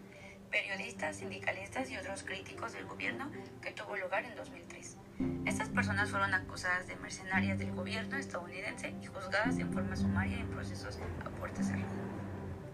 periodistas, 0.49 1.17
sindicalistas 1.17 1.91
y 1.91 1.97
otros 1.97 2.23
críticos 2.23 2.73
del 2.73 2.87
gobierno 2.87 3.29
que 3.61 3.69
tuvo 3.69 3.95
lugar 3.95 4.25
en 4.25 4.35
2003. 4.35 4.97
Estas 5.45 5.69
personas 5.69 6.09
fueron 6.09 6.33
acusadas 6.33 6.87
de 6.87 6.95
mercenarias 6.95 7.59
del 7.59 7.75
gobierno 7.75 8.17
estadounidense 8.17 8.91
y 9.03 9.05
juzgadas 9.05 9.59
en 9.59 9.71
forma 9.71 9.95
sumaria 9.95 10.39
en 10.39 10.47
procesos 10.49 10.97
a 11.23 11.29
puertas 11.29 11.67
cerradas. 11.67 12.08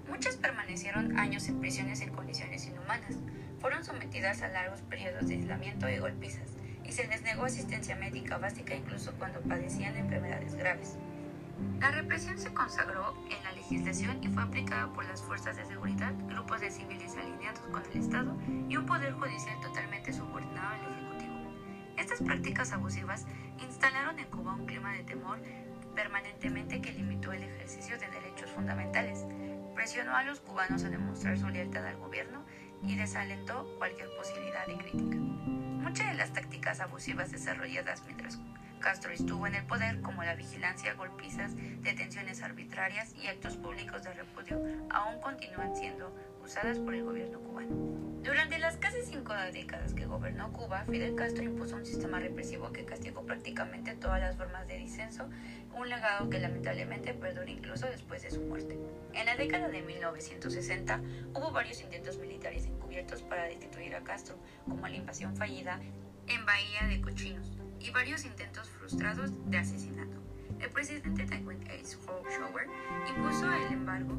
Muchas 0.09 0.37
permanecieron 0.37 1.17
años 1.17 1.47
en 1.47 1.59
prisiones 1.59 2.01
en 2.01 2.09
condiciones 2.09 2.65
inhumanas, 2.67 3.17
fueron 3.59 3.83
sometidas 3.83 4.41
a 4.41 4.47
largos 4.47 4.81
periodos 4.81 5.27
de 5.27 5.35
aislamiento 5.35 5.89
y 5.89 5.97
golpizas, 5.97 6.51
y 6.83 6.91
se 6.91 7.07
les 7.07 7.23
negó 7.23 7.45
asistencia 7.45 7.95
médica 7.95 8.37
básica 8.37 8.75
incluso 8.75 9.13
cuando 9.13 9.41
padecían 9.41 9.95
enfermedades 9.97 10.55
graves. 10.55 10.97
La 11.79 11.91
represión 11.91 12.37
se 12.37 12.53
consagró 12.53 13.15
en 13.29 13.43
la 13.43 13.51
legislación 13.53 14.23
y 14.23 14.27
fue 14.27 14.43
aplicada 14.43 14.91
por 14.93 15.05
las 15.05 15.21
fuerzas 15.21 15.55
de 15.55 15.65
seguridad, 15.65 16.13
grupos 16.27 16.61
de 16.61 16.69
civiles 16.69 17.15
alineados 17.15 17.61
con 17.71 17.81
el 17.91 17.97
Estado 17.97 18.35
y 18.69 18.75
un 18.75 18.85
poder 18.85 19.13
judicial 19.13 19.59
totalmente 19.61 20.11
subordinado 20.13 20.67
al 20.67 20.91
Ejecutivo. 20.91 21.35
Estas 21.97 22.21
prácticas 22.21 22.71
abusivas 22.73 23.25
instalaron 23.59 24.19
en 24.19 24.25
Cuba 24.25 24.53
un 24.53 24.65
clima 24.65 24.93
de 24.93 25.03
temor 25.03 25.39
permanentemente 25.95 26.81
que 26.81 26.91
limitó 26.91 27.31
el 27.31 27.43
ejercicio 27.43 27.97
de 27.97 28.09
derechos 28.09 28.51
fundamentales, 28.51 29.25
presionó 29.75 30.15
a 30.15 30.23
los 30.23 30.39
cubanos 30.39 30.83
a 30.83 30.89
demostrar 30.89 31.37
su 31.37 31.49
lealtad 31.49 31.85
al 31.85 31.97
gobierno 31.97 32.43
y 32.81 32.95
desalentó 32.95 33.65
cualquier 33.77 34.09
posibilidad 34.15 34.65
de 34.65 34.77
crítica. 34.77 35.17
Muchas 35.17 36.07
de 36.07 36.15
las 36.15 36.33
tácticas 36.33 36.79
abusivas 36.79 37.31
desarrolladas 37.31 38.03
mientras 38.05 38.39
Castro 38.79 39.11
estuvo 39.11 39.47
en 39.47 39.55
el 39.55 39.65
poder, 39.65 40.01
como 40.01 40.23
la 40.23 40.35
vigilancia, 40.35 40.93
golpizas, 40.93 41.55
detenciones 41.81 42.43
arbitrarias 42.43 43.15
y 43.15 43.27
actos 43.27 43.57
públicos 43.57 44.03
de 44.03 44.13
repudio, 44.13 44.61
aún 44.91 45.19
continúan 45.21 45.75
siendo 45.75 46.15
usadas 46.43 46.77
por 46.79 46.93
el 46.93 47.03
gobierno 47.03 47.39
cubano. 47.39 48.14
Durante 48.25 48.57
las 48.57 48.77
casi 48.77 49.03
cinco 49.03 49.35
décadas 49.53 49.93
que 49.93 50.07
gobernó 50.07 50.51
Cuba, 50.51 50.83
Fidel 50.89 51.13
Castro 51.13 51.43
impuso 51.43 51.75
un 51.75 51.85
sistema 51.85 52.19
represivo 52.19 52.71
que 52.71 52.83
castigó 52.83 53.23
prácticamente 53.23 53.93
todas 53.93 54.19
las 54.19 54.35
formas 54.35 54.67
de 54.67 54.77
disenso, 54.77 55.29
un 55.75 55.89
legado 55.89 56.27
que 56.27 56.39
lamentablemente 56.39 57.13
perdura 57.13 57.51
incluso 57.51 57.85
después 57.85 58.23
de 58.23 58.31
su 58.31 58.41
muerte. 58.41 58.79
En 59.13 59.27
la 59.27 59.35
década 59.35 59.67
de 59.67 59.83
1960 59.83 61.01
hubo 61.35 61.51
varios 61.51 61.79
intentos 61.81 62.17
militares 62.17 62.65
encubiertos 62.65 63.21
para 63.21 63.43
destituir 63.43 63.93
a 63.93 64.03
Castro, 64.03 64.35
como 64.67 64.87
la 64.87 64.95
invasión 64.95 65.37
fallida 65.37 65.79
en 66.25 66.45
Bahía 66.47 66.87
de 66.89 67.01
Cochinos 67.01 67.51
y 67.79 67.91
varios 67.91 68.25
intentos 68.25 68.67
frustrados 68.71 69.33
de 69.51 69.59
asesinato. 69.59 70.19
El 70.59 70.71
presidente 70.71 71.27
Eisenhower 71.69 72.67
impuso 73.07 73.53
el 73.53 73.71
embargo 73.71 74.17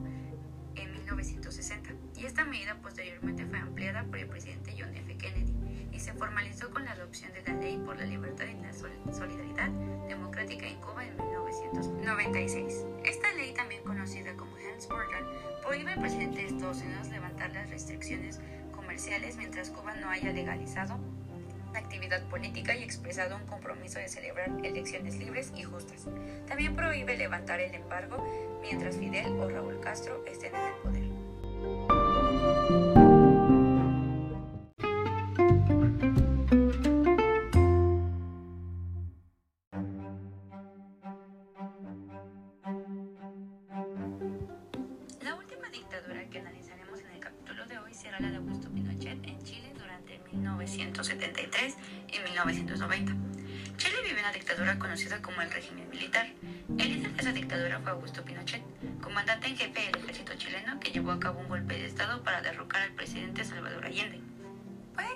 1960 1.07 1.91
y 2.17 2.27
esta 2.27 2.45
medida 2.45 2.77
posteriormente 2.83 3.47
fue 3.47 3.59
ampliada 3.59 4.05
por 4.05 4.19
el 4.19 4.27
presidente 4.27 4.75
John 4.77 4.95
F. 4.95 5.17
Kennedy 5.17 5.55
y 5.93 6.01
se 6.01 6.13
formalizó 6.13 6.71
con 6.71 6.85
la 6.85 6.93
adopción 6.93 7.33
de 7.33 7.43
la 7.43 7.59
Ley 7.59 7.79
por 7.79 7.97
la 7.97 8.05
Libertad 8.05 8.47
y 8.47 8.61
la 8.61 8.73
Solidaridad 9.13 9.71
Democrática 10.09 10.67
en 10.67 10.81
Cuba 10.81 11.07
en 11.07 11.17
1996. 11.17 12.85
Esta 13.05 13.33
ley, 13.35 13.55
también 13.55 13.83
conocida 13.85 14.35
como 14.35 14.57
Helms-Burton, 14.59 15.63
prohíbe 15.63 15.93
al 15.93 16.01
presidente 16.01 16.39
de 16.39 16.47
Estados 16.49 16.79
Unidos 16.79 17.09
levantar 17.09 17.53
las 17.53 17.71
restricciones 17.71 18.41
comerciales 18.73 19.37
mientras 19.37 19.71
Cuba 19.71 19.95
no 19.97 20.11
haya 20.11 20.33
legalizado 20.33 20.99
actividad 21.79 22.23
política 22.29 22.75
y 22.75 22.83
expresado 22.83 23.37
un 23.37 23.47
compromiso 23.47 23.99
de 23.99 24.09
celebrar 24.09 24.51
elecciones 24.65 25.17
libres 25.17 25.53
y 25.57 25.63
justas. 25.63 26.07
También 26.47 26.75
prohíbe 26.77 27.17
levantar 27.17 27.61
el 27.61 27.75
embargo 27.75 28.25
mientras 28.63 28.97
Fidel 28.97 29.33
o 29.33 29.49
Raúl 29.49 29.81
Castro 29.81 30.25
estén 30.27 30.55
en 30.55 30.65
el 30.65 30.75
poder. 30.83 31.96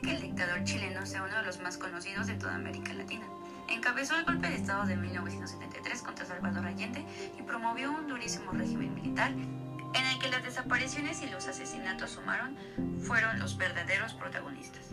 Que 0.03 0.13
el 0.13 0.23
dictador 0.23 0.65
chileno 0.65 1.05
sea 1.05 1.23
uno 1.23 1.37
de 1.37 1.43
los 1.43 1.61
más 1.61 1.77
conocidos 1.77 2.27
de 2.27 2.35
toda 2.35 2.55
América 2.55 2.95
Latina. 2.95 3.27
Encabezó 3.69 4.17
el 4.17 4.25
golpe 4.25 4.49
de 4.49 4.57
Estado 4.57 4.87
de 4.87 4.97
1973 4.97 6.03
contra 6.03 6.27
Salvador 6.27 6.67
Allende 6.67 7.05
y 7.39 7.43
promovió 7.43 7.93
un 7.93 8.09
durísimo 8.09 8.53
régimen 8.53 8.95
militar 8.95 9.31
en 9.31 10.07
el 10.07 10.19
que 10.21 10.31
las 10.31 10.43
desapariciones 10.43 11.23
y 11.23 11.29
los 11.29 11.47
asesinatos 11.47 12.11
sumaron 12.11 12.57
fueron 13.01 13.39
los 13.39 13.57
verdaderos 13.57 14.15
protagonistas. 14.15 14.91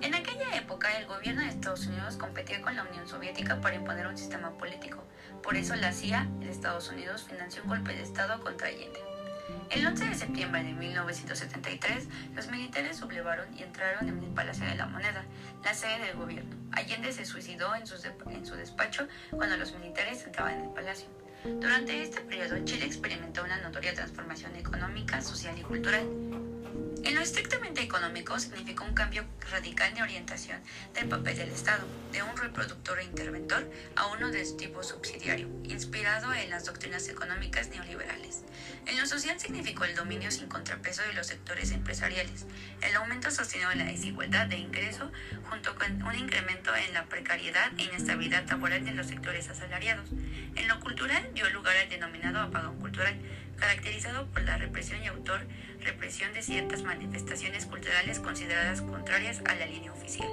En 0.00 0.14
aquella 0.14 0.56
época 0.56 0.96
el 0.98 1.06
gobierno 1.06 1.42
de 1.42 1.48
Estados 1.48 1.86
Unidos 1.86 2.16
competía 2.16 2.60
con 2.62 2.76
la 2.76 2.82
Unión 2.84 3.06
Soviética 3.08 3.60
para 3.60 3.76
imponer 3.76 4.06
un 4.06 4.18
sistema 4.18 4.50
político. 4.58 5.04
Por 5.42 5.56
eso 5.56 5.74
la 5.76 5.92
CIA 5.92 6.28
de 6.40 6.50
Estados 6.50 6.90
Unidos 6.90 7.24
financió 7.24 7.62
un 7.62 7.68
golpe 7.68 7.94
de 7.94 8.02
Estado 8.02 8.42
contra 8.42 8.68
Allende. 8.68 9.13
El 9.70 9.86
11 9.86 10.06
de 10.06 10.14
septiembre 10.14 10.62
de 10.62 10.72
1973, 10.72 12.08
los 12.34 12.48
militares 12.48 12.96
sublevaron 12.96 13.46
y 13.56 13.62
entraron 13.62 14.08
en 14.08 14.22
el 14.22 14.30
Palacio 14.30 14.64
de 14.66 14.74
la 14.74 14.86
Moneda, 14.86 15.24
la 15.64 15.74
sede 15.74 15.98
del 16.06 16.16
gobierno. 16.16 16.56
Allende 16.72 17.12
se 17.12 17.24
suicidó 17.24 17.74
en 17.74 17.86
su, 17.86 17.96
despacho 18.56 19.08
cuando 19.30 19.56
los 19.56 19.74
militares 19.74 20.24
entraban 20.24 20.54
en 20.54 20.64
el 20.64 20.70
palacio. 20.70 21.08
Durante 21.44 22.02
este 22.02 22.20
periodo, 22.22 22.64
Chile 22.64 22.86
experimentó 22.86 23.44
una 23.44 23.60
notoria 23.60 23.92
transformación 23.92 24.56
económica, 24.56 25.20
social 25.20 25.58
y 25.58 25.62
cultural. 25.62 26.06
En 27.04 27.14
lo 27.14 27.20
estrictamente 27.20 27.82
económico 27.82 28.38
significó 28.38 28.84
un 28.84 28.94
cambio 28.94 29.26
radical 29.50 29.94
de 29.94 30.02
orientación 30.02 30.58
del 30.94 31.06
papel 31.06 31.36
del 31.36 31.50
Estado, 31.50 31.86
de 32.12 32.22
un 32.22 32.34
reproductor 32.34 32.98
e 32.98 33.04
interventor 33.04 33.70
a 33.94 34.06
uno 34.06 34.30
de 34.30 34.42
tipo 34.56 34.82
subsidiario, 34.82 35.46
inspirado 35.64 36.32
en 36.32 36.48
las 36.48 36.64
doctrinas 36.64 37.06
económicas 37.08 37.68
neoliberales. 37.68 38.44
En 38.86 38.98
lo 38.98 39.06
social 39.06 39.38
significó 39.38 39.84
el 39.84 39.94
dominio 39.94 40.30
sin 40.30 40.48
contrapeso 40.48 41.02
de 41.02 41.12
los 41.12 41.26
sectores 41.26 41.72
empresariales, 41.72 42.46
el 42.80 42.96
aumento 42.96 43.30
sostenido 43.30 43.68
de 43.68 43.76
la 43.76 43.84
desigualdad 43.84 44.46
de 44.46 44.56
ingreso, 44.56 45.12
junto 45.50 45.74
con 45.74 46.02
un 46.02 46.14
incremento 46.14 46.74
en 46.74 46.94
la 46.94 47.04
precariedad 47.04 47.70
e 47.76 47.84
inestabilidad 47.84 48.48
laboral 48.48 48.82
de 48.82 48.92
los 48.92 49.08
sectores 49.08 49.50
asalariados. 49.50 50.08
En 50.56 50.68
lo 50.68 50.80
cultural 50.80 51.30
dio 51.34 51.50
lugar 51.50 51.76
al 51.76 51.90
denominado 51.90 52.40
apagón 52.40 52.80
cultural, 52.80 53.14
caracterizado 53.58 54.26
por 54.28 54.42
la 54.42 54.56
represión 54.56 55.02
y 55.02 55.06
autor 55.06 55.46
represión 55.84 56.32
de 56.32 56.42
ciertas 56.42 56.82
manifestaciones 56.82 57.66
culturales 57.66 58.18
consideradas 58.18 58.80
contrarias 58.80 59.42
a 59.44 59.54
la 59.54 59.66
línea 59.66 59.92
oficial. 59.92 60.28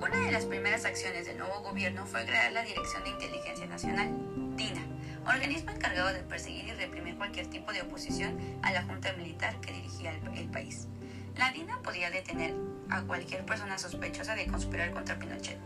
Una 0.00 0.24
de 0.24 0.30
las 0.30 0.46
primeras 0.46 0.84
acciones 0.84 1.26
del 1.26 1.38
nuevo 1.38 1.60
gobierno 1.60 2.06
fue 2.06 2.24
crear 2.24 2.52
la 2.52 2.62
Dirección 2.62 3.02
de 3.04 3.10
Inteligencia 3.10 3.66
Nacional, 3.66 4.08
DINA, 4.56 4.82
organismo 5.26 5.72
encargado 5.72 6.12
de 6.12 6.20
perseguir 6.20 6.68
y 6.68 6.72
reprimir 6.72 7.16
cualquier 7.16 7.48
tipo 7.48 7.72
de 7.72 7.82
oposición 7.82 8.38
a 8.62 8.72
la 8.72 8.82
junta 8.84 9.12
militar 9.14 9.60
que 9.60 9.72
dirigía 9.72 10.12
el, 10.12 10.38
el 10.38 10.48
país. 10.48 10.86
La 11.36 11.52
DINA 11.52 11.82
podía 11.82 12.10
detener 12.10 12.54
a 12.90 13.02
cualquier 13.02 13.44
persona 13.44 13.76
sospechosa 13.76 14.34
de 14.34 14.46
conspirar 14.46 14.92
contra 14.92 15.18
Pinochet, 15.18 15.58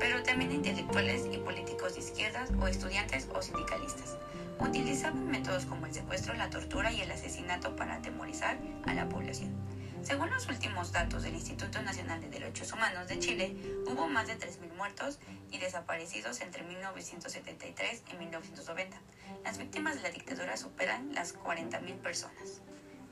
pero 0.00 0.22
también 0.22 0.52
intelectuales 0.52 1.26
y 1.32 1.38
políticos 1.38 1.94
de 1.94 2.00
izquierdas 2.00 2.50
o 2.60 2.66
estudiantes 2.66 3.28
o 3.34 3.42
sindicalistas. 3.42 4.16
Utilizaban 4.60 5.28
métodos 5.28 5.66
como 5.66 5.86
el 5.86 5.94
secuestro, 5.94 6.34
la 6.34 6.50
tortura 6.50 6.92
y 6.92 7.00
el 7.00 7.10
asesinato 7.10 7.76
para 7.76 7.96
atemorizar 7.96 8.58
a 8.86 8.94
la 8.94 9.08
población. 9.08 9.54
Según 10.02 10.30
los 10.30 10.48
últimos 10.48 10.92
datos 10.92 11.22
del 11.22 11.34
Instituto 11.34 11.82
Nacional 11.82 12.20
de 12.20 12.28
Derechos 12.28 12.72
Humanos 12.72 13.08
de 13.08 13.18
Chile, 13.18 13.56
hubo 13.86 14.08
más 14.08 14.26
de 14.26 14.38
3.000 14.38 14.74
muertos 14.76 15.18
y 15.50 15.58
desaparecidos 15.58 16.40
entre 16.40 16.62
1973 16.62 18.02
y 18.12 18.16
1990. 18.16 18.96
Las 19.44 19.58
víctimas 19.58 19.96
de 19.96 20.02
la 20.02 20.10
dictadura 20.10 20.56
superan 20.56 21.14
las 21.14 21.36
40.000 21.36 21.96
personas. 21.96 22.62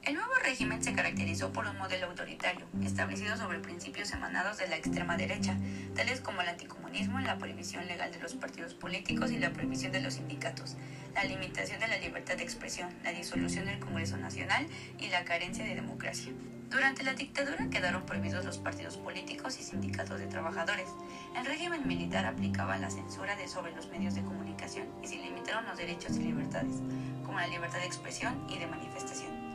El 0.07 0.15
nuevo 0.15 0.35
régimen 0.45 0.85
se 0.85 0.93
caracterizó 0.93 1.53
por 1.53 1.67
un 1.67 1.77
modelo 1.79 2.07
autoritario, 2.07 2.65
establecido 2.81 3.37
sobre 3.37 3.59
principios 3.59 4.13
emanados 4.13 4.57
de 4.57 4.69
la 4.69 4.77
extrema 4.77 5.17
derecha, 5.17 5.57
tales 5.97 6.21
como 6.21 6.43
el 6.43 6.49
anticomunismo, 6.49 7.19
la 7.19 7.39
prohibición 7.39 7.89
legal 7.89 8.13
de 8.13 8.21
los 8.21 8.35
partidos 8.35 8.73
políticos 8.75 9.33
y 9.33 9.39
la 9.41 9.51
prohibición 9.51 9.91
de 9.91 10.01
los 10.01 10.15
sindicatos, 10.15 10.77
la 11.13 11.25
limitación 11.25 11.81
de 11.81 11.89
la 11.89 11.99
libertad 11.99 12.37
de 12.37 12.45
expresión, 12.45 12.89
la 13.03 13.11
disolución 13.11 13.67
del 13.67 13.81
Congreso 13.81 14.17
Nacional 14.17 14.69
y 15.01 15.09
la 15.09 15.25
carencia 15.25 15.65
de 15.65 15.75
democracia. 15.75 16.33
Durante 16.71 17.03
la 17.03 17.15
dictadura 17.15 17.69
quedaron 17.69 18.07
prohibidos 18.07 18.45
los 18.45 18.59
partidos 18.59 18.99
políticos 18.99 19.59
y 19.59 19.65
sindicatos 19.65 20.21
de 20.21 20.29
trabajadores. 20.29 20.89
El 21.37 21.47
régimen 21.47 21.85
militar 21.85 22.27
aplicaba 22.27 22.79
la 22.79 22.91
censura 22.91 23.37
sobre 23.49 23.75
los 23.75 23.89
medios 23.89 24.15
de 24.15 24.23
comunicación 24.23 24.87
y 25.03 25.09
se 25.09 25.17
limitaron 25.17 25.67
los 25.67 25.77
derechos 25.77 26.17
y 26.17 26.21
libertades, 26.21 26.77
como 27.25 27.41
la 27.41 27.49
libertad 27.49 27.81
de 27.81 27.87
expresión 27.87 28.47
y 28.49 28.59
de 28.59 28.69
manifestación. 28.69 29.46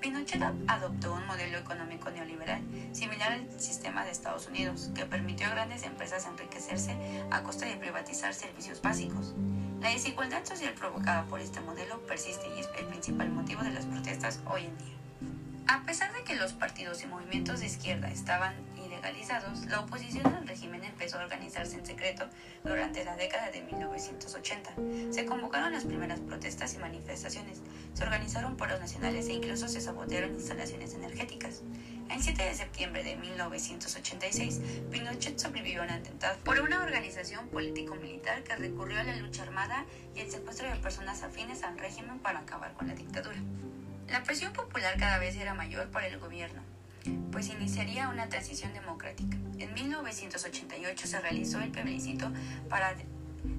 Pinochet 0.00 0.42
adoptó 0.66 1.14
un 1.14 1.26
modelo 1.26 1.58
económico 1.58 2.10
neoliberal 2.10 2.62
similar 2.92 3.32
al 3.32 3.60
sistema 3.60 4.04
de 4.04 4.10
Estados 4.10 4.46
Unidos, 4.46 4.90
que 4.94 5.04
permitió 5.04 5.46
a 5.46 5.50
grandes 5.50 5.82
empresas 5.82 6.26
enriquecerse 6.26 6.96
a 7.30 7.42
costa 7.42 7.66
de 7.66 7.76
privatizar 7.76 8.32
servicios 8.34 8.80
básicos. 8.82 9.34
La 9.80 9.90
desigualdad 9.90 10.44
social 10.44 10.72
provocada 10.74 11.24
por 11.26 11.40
este 11.40 11.60
modelo 11.60 12.00
persiste 12.06 12.46
y 12.56 12.60
es 12.60 12.68
el 12.78 12.86
principal 12.86 13.30
motivo 13.30 13.62
de 13.62 13.70
las 13.70 13.86
protestas 13.86 14.40
hoy 14.46 14.64
en 14.64 14.78
día. 14.78 14.96
A 15.68 15.82
pesar 15.82 16.12
de 16.12 16.22
que 16.22 16.36
los 16.36 16.52
partidos 16.52 17.02
y 17.02 17.06
movimientos 17.06 17.60
de 17.60 17.66
izquierda 17.66 18.08
estaban 18.08 18.54
ilegalizados, 18.96 19.66
la 19.66 19.80
oposición 19.80 20.26
al 20.26 20.46
régimen 20.46 20.82
empezó 20.84 21.18
a 21.18 21.24
organizarse 21.24 21.76
en 21.76 21.84
secreto 21.84 22.26
durante 22.64 23.04
la 23.04 23.16
década 23.16 23.50
de 23.50 23.60
1980. 23.62 24.70
Se 25.10 25.26
convocaron 25.26 25.72
las 25.72 25.84
primeras 25.84 26.20
protestas 26.20 26.74
y 26.74 26.78
manifestaciones, 26.78 27.60
se 27.92 28.04
organizaron 28.04 28.56
paros 28.56 28.80
nacionales 28.80 29.28
e 29.28 29.34
incluso 29.34 29.68
se 29.68 29.80
sabotearon 29.80 30.34
instalaciones 30.34 30.94
energéticas. 30.94 31.62
El 32.10 32.22
7 32.22 32.42
de 32.42 32.54
septiembre 32.54 33.02
de 33.02 33.16
1986, 33.16 34.60
Pinochet 34.90 35.38
sobrevivió 35.38 35.82
a 35.82 35.84
un 35.84 35.90
atentado 35.90 36.38
por 36.44 36.60
una 36.60 36.82
organización 36.82 37.48
político-militar 37.48 38.44
que 38.44 38.56
recurrió 38.56 39.00
a 39.00 39.04
la 39.04 39.16
lucha 39.16 39.42
armada 39.42 39.84
y 40.14 40.20
el 40.20 40.30
secuestro 40.30 40.68
de 40.70 40.76
personas 40.76 41.22
afines 41.22 41.62
al 41.64 41.78
régimen 41.78 42.20
para 42.20 42.40
acabar 42.40 42.72
con 42.74 42.86
la 42.86 42.94
dictadura. 42.94 43.38
La 44.08 44.22
presión 44.22 44.52
popular 44.52 44.96
cada 44.98 45.18
vez 45.18 45.36
era 45.36 45.52
mayor 45.54 45.90
para 45.90 46.06
el 46.06 46.18
gobierno, 46.20 46.62
pues 47.32 47.48
iniciaría 47.48 48.08
una 48.08 48.28
transición 48.28 48.72
democrática. 48.72 49.36
En 49.58 49.72
1988 49.74 51.06
se 51.06 51.20
realizó 51.20 51.60
el 51.60 51.70
plebiscito 51.70 52.30
para 52.68 52.94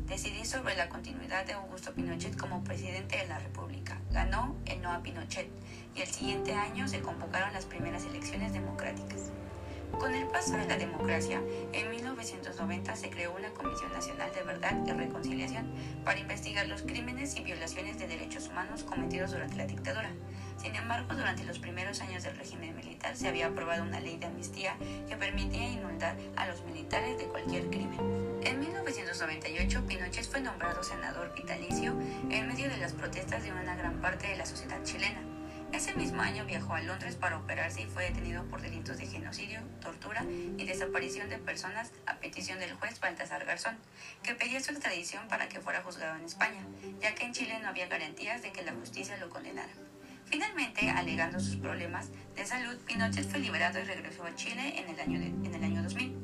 decidir 0.07 0.45
sobre 0.45 0.75
la 0.75 0.89
continuidad 0.89 1.45
de 1.45 1.53
Augusto 1.53 1.93
Pinochet 1.93 2.37
como 2.37 2.63
presidente 2.63 3.17
de 3.17 3.27
la 3.27 3.39
República. 3.39 3.99
Ganó 4.11 4.55
el 4.65 4.81
no 4.81 4.91
a 4.91 5.01
Pinochet 5.01 5.49
y 5.95 6.01
el 6.01 6.07
siguiente 6.07 6.53
año 6.53 6.87
se 6.87 7.01
convocaron 7.01 7.53
las 7.53 7.65
primeras 7.65 8.05
elecciones 8.05 8.53
democráticas. 8.53 9.31
Con 9.91 10.13
el 10.13 10.27
paso 10.27 10.55
de 10.55 10.67
la 10.67 10.77
democracia, 10.77 11.41
en 11.73 11.89
1990 11.89 12.95
se 12.95 13.09
creó 13.09 13.33
una 13.35 13.49
Comisión 13.51 13.91
Nacional 13.93 14.31
de 14.35 14.43
Verdad 14.43 14.77
y 14.85 14.91
Reconciliación 14.91 15.71
para 16.05 16.19
investigar 16.19 16.67
los 16.67 16.83
crímenes 16.83 17.35
y 17.35 17.41
violaciones 17.41 17.97
de 17.97 18.07
derechos 18.07 18.47
humanos 18.49 18.83
cometidos 18.83 19.31
durante 19.31 19.55
la 19.55 19.65
dictadura. 19.65 20.11
Sin 20.57 20.75
embargo, 20.75 21.13
durante 21.13 21.43
los 21.43 21.59
primeros 21.59 22.01
años 22.01 22.23
del 22.23 22.35
régimen 22.35 22.75
militar 22.75 23.15
se 23.15 23.27
había 23.27 23.47
aprobado 23.47 23.83
una 23.83 23.99
ley 23.99 24.17
de 24.17 24.25
amnistía 24.25 24.75
que 25.07 25.15
permitía 25.15 25.69
inundar 25.69 26.15
a 26.35 26.47
los 26.47 26.63
militares 26.63 27.17
de 27.17 27.25
cualquier 27.25 27.67
crimen. 27.69 27.99
En 28.43 28.59
1998, 28.59 29.85
Pinochet 29.87 30.25
fue 30.25 30.41
nombrado 30.41 30.83
senador 30.83 31.33
vitalicio 31.35 31.95
en 32.29 32.47
medio 32.47 32.69
de 32.69 32.77
las 32.77 32.93
protestas 32.93 33.43
de 33.43 33.51
una 33.51 33.75
gran 33.75 34.01
parte 34.01 34.27
de 34.27 34.37
la 34.37 34.45
sociedad 34.45 34.83
chilena. 34.83 35.21
Ese 35.73 35.93
mismo 35.95 36.21
año 36.21 36.45
viajó 36.45 36.75
a 36.75 36.81
Londres 36.81 37.15
para 37.15 37.37
operarse 37.37 37.81
y 37.81 37.85
fue 37.85 38.03
detenido 38.03 38.43
por 38.45 38.61
delitos 38.61 38.97
de 38.97 39.05
genocidio, 39.05 39.59
tortura 39.81 40.23
y 40.57 40.65
desaparición 40.65 41.29
de 41.29 41.39
personas 41.39 41.91
a 42.05 42.15
petición 42.15 42.57
del 42.59 42.73
juez 42.75 42.99
Baltasar 43.01 43.45
Garzón, 43.45 43.77
que 44.23 44.33
pedía 44.33 44.61
su 44.61 44.71
extradición 44.71 45.27
para 45.27 45.49
que 45.49 45.59
fuera 45.59 45.83
juzgado 45.83 46.15
en 46.17 46.23
España, 46.23 46.61
ya 47.01 47.13
que 47.15 47.25
en 47.25 47.33
Chile 47.33 47.59
no 47.61 47.67
había 47.67 47.87
garantías 47.87 48.41
de 48.41 48.53
que 48.53 48.63
la 48.63 48.73
justicia 48.73 49.17
lo 49.17 49.29
condenara. 49.29 49.73
Finalmente, 50.29 50.89
alegando 50.89 51.39
sus 51.39 51.55
problemas 51.55 52.09
de 52.35 52.45
salud, 52.45 52.75
Pinochet 52.85 53.29
fue 53.29 53.39
liberado 53.39 53.79
y 53.79 53.83
regresó 53.83 54.25
a 54.25 54.35
Chile 54.35 54.77
en 54.77 54.89
el 54.89 54.99
año, 54.99 55.21
en 55.21 55.53
el 55.53 55.63
año 55.63 55.83
2000. 55.83 56.17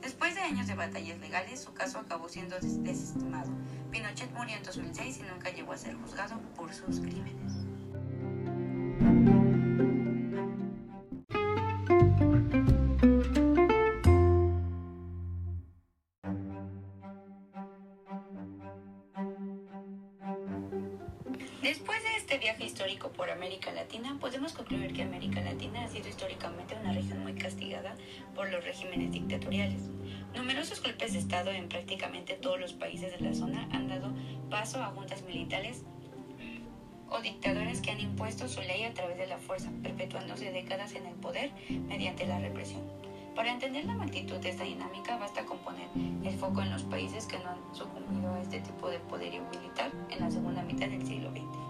Después 0.00 0.36
de 0.36 0.42
años 0.42 0.68
de 0.68 0.74
batallas 0.74 1.18
legales, 1.18 1.60
su 1.60 1.74
caso 1.74 1.98
acabó 1.98 2.28
siendo 2.28 2.56
desestimado. 2.60 3.50
Pinochet 3.90 4.30
murió 4.32 4.56
en 4.56 4.62
2006 4.62 5.18
y 5.18 5.22
nunca 5.22 5.50
llegó 5.50 5.72
a 5.72 5.76
ser 5.76 5.96
juzgado 5.96 6.40
por 6.54 6.72
sus 6.72 7.00
crímenes. 7.00 7.57
Después 21.68 22.02
de 22.02 22.16
este 22.16 22.38
viaje 22.38 22.64
histórico 22.64 23.10
por 23.10 23.28
América 23.28 23.70
Latina, 23.70 24.16
podemos 24.18 24.54
concluir 24.54 24.94
que 24.94 25.02
América 25.02 25.42
Latina 25.42 25.84
ha 25.84 25.88
sido 25.88 26.08
históricamente 26.08 26.74
una 26.74 26.94
región 26.94 27.22
muy 27.22 27.34
castigada 27.34 27.94
por 28.34 28.48
los 28.48 28.64
regímenes 28.64 29.12
dictatoriales. 29.12 29.82
Numerosos 30.34 30.82
golpes 30.82 31.12
de 31.12 31.18
Estado 31.18 31.50
en 31.50 31.68
prácticamente 31.68 32.32
todos 32.36 32.58
los 32.58 32.72
países 32.72 33.12
de 33.12 33.20
la 33.20 33.34
zona 33.34 33.68
han 33.70 33.86
dado 33.86 34.10
paso 34.48 34.82
a 34.82 34.86
juntas 34.86 35.20
militares 35.24 35.82
o 37.10 37.20
dictadores 37.20 37.82
que 37.82 37.90
han 37.90 38.00
impuesto 38.00 38.48
su 38.48 38.62
ley 38.62 38.84
a 38.84 38.94
través 38.94 39.18
de 39.18 39.26
la 39.26 39.36
fuerza, 39.36 39.70
perpetuándose 39.82 40.50
décadas 40.50 40.94
en 40.94 41.04
el 41.04 41.16
poder 41.16 41.50
mediante 41.68 42.26
la 42.26 42.38
represión. 42.38 42.80
Para 43.34 43.52
entender 43.52 43.84
la 43.84 43.94
magnitud 43.94 44.38
de 44.38 44.48
esta 44.48 44.64
dinámica 44.64 45.18
basta 45.18 45.44
con 45.44 45.58
el 45.94 46.34
foco 46.34 46.62
en 46.62 46.70
los 46.70 46.82
países 46.84 47.26
que 47.26 47.38
no 47.38 47.50
han 47.50 47.74
sucumbido 47.74 48.34
a 48.34 48.40
este 48.40 48.60
tipo 48.60 48.88
de 48.88 48.98
poderío 49.00 49.42
militar 49.52 49.90
en 50.10 50.20
la 50.20 50.30
segunda 50.30 50.62
mitad 50.62 50.88
del 50.88 51.06
siglo 51.06 51.30
XX. 51.30 51.68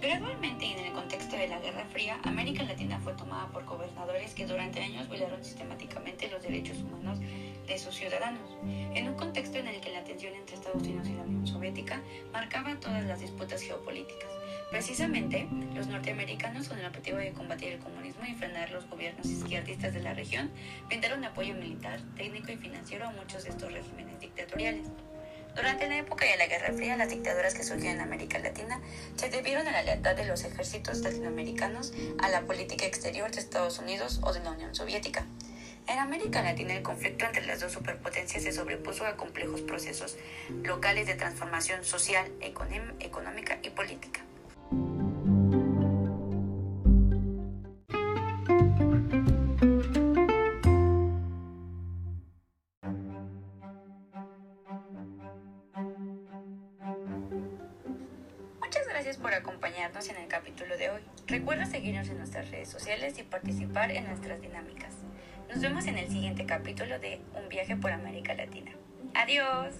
Gradualmente 0.00 0.64
y 0.64 0.72
en 0.72 0.78
el 0.78 0.92
contexto 0.92 1.36
de 1.36 1.48
la 1.48 1.58
Guerra 1.58 1.84
Fría, 1.86 2.20
América 2.22 2.62
Latina 2.62 3.00
fue 3.00 3.14
tomada 3.14 3.48
por 3.48 3.64
gobernadores 3.64 4.32
que 4.32 4.46
durante 4.46 4.80
años 4.80 5.08
violaron 5.08 5.44
sistemáticamente 5.44 6.30
los 6.30 6.40
derechos 6.40 6.78
humanos 6.78 7.18
de 7.18 7.78
sus 7.78 7.96
ciudadanos, 7.96 8.56
en 8.64 9.08
un 9.08 9.14
contexto 9.14 9.58
en 9.58 9.66
el 9.66 9.80
que 9.80 9.90
la 9.90 10.04
tensión 10.04 10.34
entre 10.34 10.54
Estados 10.54 10.82
Unidos 10.82 11.08
y 11.08 11.14
la 11.14 11.22
Unión 11.22 11.46
Soviética 11.46 12.00
marcaba 12.32 12.78
todas 12.78 13.04
las 13.04 13.20
disputas 13.20 13.60
geopolíticas. 13.60 14.30
Precisamente, 14.70 15.48
los 15.74 15.86
norteamericanos, 15.86 16.68
con 16.68 16.78
el 16.78 16.84
objetivo 16.84 17.16
de 17.16 17.32
combatir 17.32 17.72
el 17.72 17.78
comunismo 17.78 18.24
y 18.26 18.34
frenar 18.34 18.70
los 18.70 18.88
gobiernos 18.88 19.26
izquierdistas 19.26 19.94
de 19.94 20.00
la 20.00 20.12
región, 20.12 20.50
brindaron 20.88 21.24
apoyo 21.24 21.54
militar, 21.54 22.00
técnico 22.16 22.52
y 22.52 22.56
financiero 22.56 23.06
a 23.06 23.12
muchos 23.12 23.44
de 23.44 23.50
estos 23.50 23.72
regímenes 23.72 24.20
dictatoriales. 24.20 24.86
Durante 25.56 25.88
la 25.88 25.96
época 25.96 26.26
de 26.26 26.36
la 26.36 26.46
Guerra 26.46 26.74
Fría, 26.74 26.96
las 26.96 27.08
dictaduras 27.08 27.54
que 27.54 27.64
surgieron 27.64 27.96
en 27.96 28.02
América 28.02 28.38
Latina 28.38 28.80
se 29.16 29.30
debieron 29.30 29.66
a 29.66 29.72
la 29.72 29.82
lealtad 29.82 30.14
de 30.14 30.26
los 30.26 30.44
ejércitos 30.44 31.00
latinoamericanos 31.00 31.94
a 32.18 32.28
la 32.28 32.42
política 32.42 32.84
exterior 32.84 33.30
de 33.30 33.40
Estados 33.40 33.78
Unidos 33.78 34.20
o 34.22 34.34
de 34.34 34.40
la 34.40 34.52
Unión 34.52 34.74
Soviética. 34.74 35.26
En 35.88 35.98
América 35.98 36.42
Latina 36.42 36.74
el 36.74 36.82
conflicto 36.82 37.24
entre 37.24 37.46
las 37.46 37.60
dos 37.60 37.72
superpotencias 37.72 38.42
se 38.42 38.52
sobrepuso 38.52 39.06
a 39.06 39.16
complejos 39.16 39.62
procesos 39.62 40.18
locales 40.62 41.06
de 41.06 41.14
transformación 41.14 41.82
social, 41.82 42.30
económica 42.40 43.58
y 43.62 43.70
política. 43.70 44.27
Sociales 62.68 63.18
y 63.18 63.22
participar 63.22 63.90
en 63.90 64.06
nuestras 64.06 64.40
dinámicas. 64.40 64.94
Nos 65.48 65.60
vemos 65.60 65.86
en 65.86 65.98
el 65.98 66.08
siguiente 66.08 66.44
capítulo 66.44 66.98
de 66.98 67.20
Un 67.40 67.48
viaje 67.48 67.76
por 67.76 67.90
América 67.92 68.34
Latina. 68.34 68.72
Adiós. 69.14 69.74